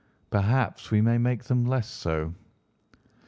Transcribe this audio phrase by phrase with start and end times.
[0.31, 2.33] "Perhaps we may make them less so."